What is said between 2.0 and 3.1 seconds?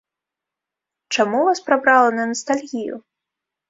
на настальгію?